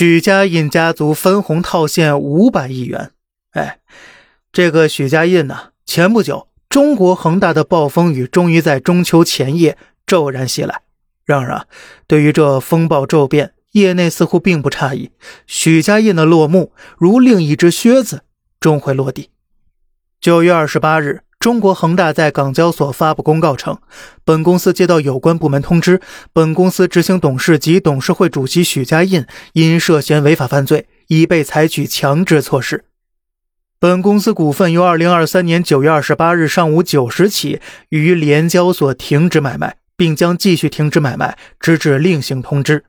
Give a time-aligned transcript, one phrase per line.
[0.00, 3.10] 许家印家族分红套现五百亿元。
[3.50, 3.80] 哎，
[4.50, 9.76] 这个许家印呢，前不久中国恒大的暴风雨终于在中秋前夜
[10.06, 10.80] 骤然袭来。
[11.26, 11.66] 然而啊，
[12.06, 15.10] 对于这风暴骤变，业内似乎并不诧异。
[15.46, 18.22] 许家印的落幕，如另一只靴子，
[18.58, 19.28] 终会落地。
[20.18, 21.24] 九月二十八日。
[21.40, 23.78] 中国恒大在港交所发布公告称，
[24.26, 25.98] 本公司接到有关部门通知，
[26.34, 32.84] 本公司执行董事及董事会主席许家印因涉嫌违法犯罪，已被采取强制措施。
[33.78, 42.84] 本公司股份由二零二三年九月二十八日上午九时起于联交所停止买卖，并将继续停止买卖，直至另行通知。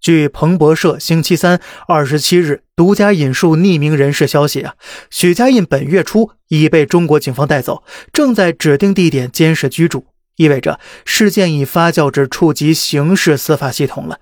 [0.00, 4.74] 据彭博社星期三二十七日独家引述匿名人士消息啊，
[5.10, 7.82] 许家印本月初已被中国警方带走，
[8.12, 10.06] 正在指定地点监视居住，
[10.36, 14.20] 意味着事件已发酵至触及刑事司法系统了。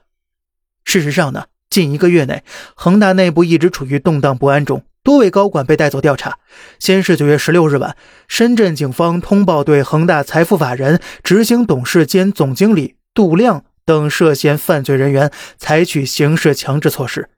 [0.85, 6.39] 事实上呢，近一个月内，恒大内部一直处于动荡不安中，多位高管被带走调查。
[6.79, 13.65] 先是九月十六日晚，深圳警方通报对恒大财富法人执行董事兼总经理杜亮。
[13.85, 17.31] 等涉嫌犯罪人员采取刑事强制措施。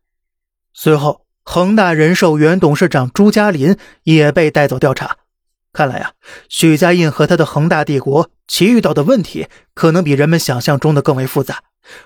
[0.73, 5.17] 随后，恒大人寿原董事长朱家林也被带走调查。
[5.73, 6.13] 看来呀，
[6.49, 11.65] 许家印和他的恒大帝国其遇到的问题，可能比人们想象中的更为复杂。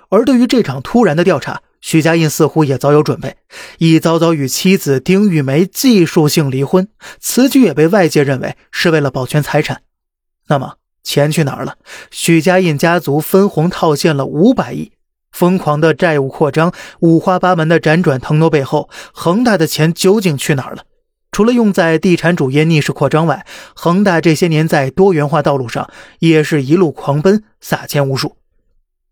[0.08, 3.36] 而对于这场突然的调查，许家印似乎也早有准备，
[3.78, 6.88] 已早早与妻子丁玉梅技术性离婚，
[7.20, 9.82] 此举也被外界认为是为了保全财产。
[10.48, 10.79] 那么？
[11.02, 11.74] 钱去哪儿了？
[12.10, 14.92] 许家印家族分红套现了五百亿，
[15.32, 20.84] 疯狂的债务扩张，五花八门的辗转腾挪背后，恒大的钱究竟去哪儿了？
[21.32, 28.36] 除了用在地产主业逆势扩张外，恒大这些年在多元化道路上也是一路狂奔，撒钱无数。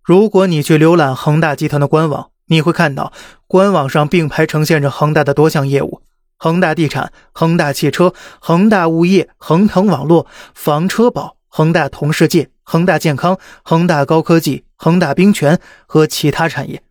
[0.02, 3.12] 如果你去浏览恒大集团的官网，你会看到
[3.47, 6.02] 官网上并排呈现着恒大的多项业务：
[6.36, 11.38] 恒大地产、恒大汽车、恒大物业、恒腾网络、房车宝。
[11.48, 16.83] 恒大同世界、恒大健康、恒大高科技、恒大冰泉和其他产业。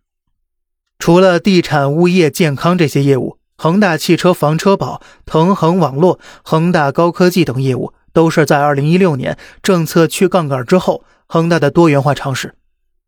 [0.98, 12.54] 除了地产、物业、健康这些业务，恒大汽车、房车保、腾恒网络、恒大高科技等业务，都是在2016年政策去杠杆之后，恒大的多元化尝试。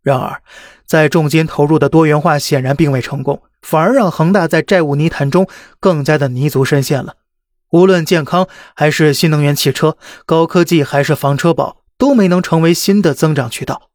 [0.03, 0.41] 然而，
[0.87, 5.47] 在重金投入的多元化显然并未成功，反而让恒大在债务泥潭中
[5.78, 7.16] 更加的泥足深陷了。
[7.70, 13.91] 无论健康还是新能源汽车、高科技还是房车保，都没能成为新的增长渠道。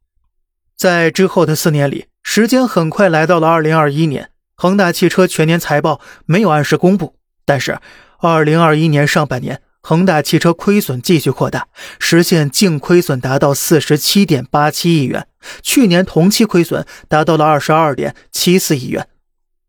[0.78, 4.30] 在之后的四年里，时间很快来到了二零二一年。
[4.58, 7.80] 恒大汽车全年财报没有按时公布，但是
[8.20, 11.68] 二零二一年上半年，恒大汽车亏损继续扩大，
[12.00, 15.28] 实现净亏损达到四十七点八七亿元，
[15.62, 19.10] 去年同期亏损达到了二十二点七四亿元。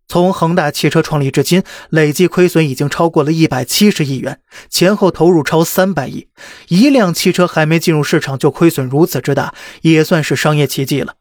[0.09, 4.41] 从恒大汽车创立至今，累计亏损已经超过了一百七十亿元，
[4.71, 6.29] 前后投入超三百亿。
[6.69, 9.53] 一辆汽车还没进入市场就亏损如此之大，
[9.83, 11.15] 也算是商业奇迹了。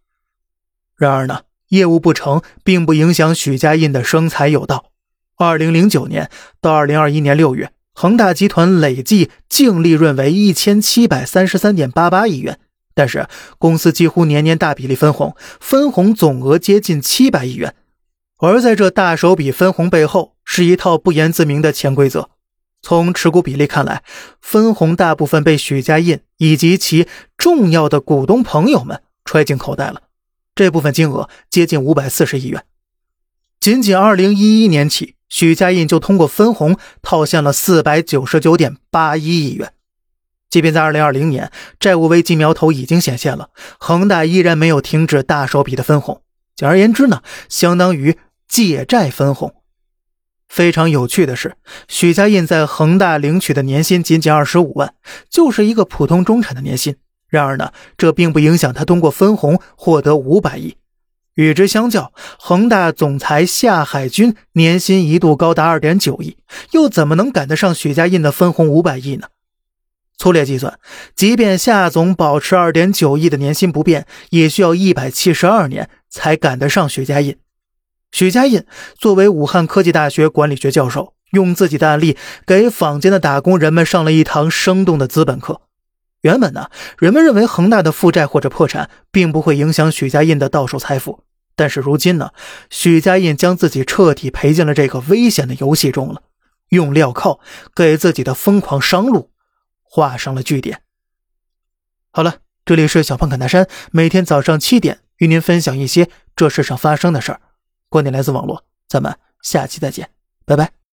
[0.96, 4.92] 然而呢，业务不成并不影响许家印的生财有道。
[5.36, 6.30] 二零零九年
[6.62, 12.60] 到二零二一年六月，恒大集团累计净利润为一千七百三十三点八八亿元，
[12.94, 17.74] 但是公司几乎年年大比例分红，分红总额接近七百亿元。
[18.46, 22.30] 而在这大手笔分红背后，是一套不言自明的潜规则。
[22.82, 24.04] 从持股比例看来，
[24.42, 30.04] 分红大部分被许家印以及其重要的股东朋友们揣进口袋了。
[30.54, 32.64] 这部分金额接近五百四十亿元。
[33.60, 39.74] 仅仅二零一一年起，许家印就通过分红套现了四百九十九点八一亿元。
[40.50, 46.22] 即便在二零二零年，债务危机苗头已经显现了，恒大依然没有停止大手笔的分红。
[46.56, 48.18] 简而言之呢，相当于。
[48.48, 49.54] 借债分红，
[50.48, 51.56] 非常有趣的是，
[51.88, 54.94] 许家印在恒大领取的年薪仅仅二十五万，
[55.30, 56.96] 就是一个普通中产的年薪。
[57.28, 60.78] 然而呢，这并不影响他通过分红获得五百亿。
[61.34, 66.38] 与之相较，恒大总裁夏海军年薪一度高达二点九亿，
[66.72, 69.28] 又怎么能赶得上许家印的分红五百亿呢？
[70.18, 70.80] 粗略计算，
[71.14, 77.36] 即便夏总保持二点九亿的年薪不变，也需要一百七十二年才赶得上许家印。
[78.16, 78.64] 许家印
[78.98, 82.16] 作为武汉科技大学管理学教授，用自己的案例
[82.46, 85.64] 给坊间的打工人们上了一堂生动的资本课。
[86.22, 91.26] 原本呢，人们认为恒大的负债或者破产并不会影响许家印的到手财富，
[91.58, 92.30] 但是如今呢，
[92.70, 96.22] 许家印将自己彻底赔进了这个危险的游戏中了，
[96.70, 97.42] 用镣铐
[97.76, 99.32] 给自己的疯狂商路
[99.84, 100.84] 画上了句点。
[102.12, 107.42] 好了，这里是小胖侃大山，每天早上七点与您分享一些这世上发生的事儿。
[107.96, 110.10] 观点来自网络，咱们下期再见，
[110.44, 110.85] 拜拜。